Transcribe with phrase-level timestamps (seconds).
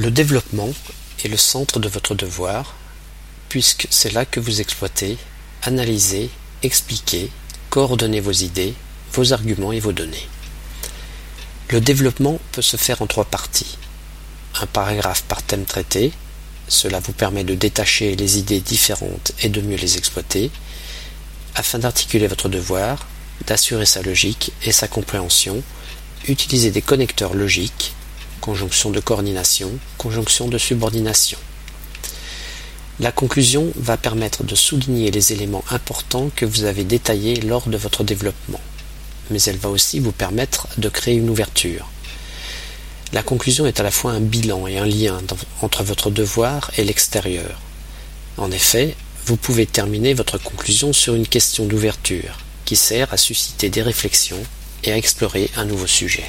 [0.00, 0.70] Le développement
[1.22, 2.74] est le centre de votre devoir,
[3.50, 5.18] puisque c'est là que vous exploitez,
[5.60, 6.30] analysez,
[6.62, 7.30] expliquez,
[7.68, 8.72] coordonnez vos idées,
[9.12, 10.26] vos arguments et vos données.
[11.68, 13.76] Le développement peut se faire en trois parties.
[14.62, 16.12] Un paragraphe par thème traité,
[16.66, 20.50] cela vous permet de détacher les idées différentes et de mieux les exploiter,
[21.56, 23.06] afin d'articuler votre devoir,
[23.46, 25.62] d'assurer sa logique et sa compréhension,
[26.26, 27.92] utilisez des connecteurs logiques,
[28.40, 31.38] conjonction de coordination, conjonction de subordination.
[32.98, 37.76] La conclusion va permettre de souligner les éléments importants que vous avez détaillés lors de
[37.76, 38.60] votre développement,
[39.30, 41.88] mais elle va aussi vous permettre de créer une ouverture.
[43.12, 45.18] La conclusion est à la fois un bilan et un lien
[45.62, 47.58] entre votre devoir et l'extérieur.
[48.36, 48.94] En effet,
[49.26, 54.42] vous pouvez terminer votre conclusion sur une question d'ouverture qui sert à susciter des réflexions
[54.84, 56.26] et à explorer un nouveau sujet.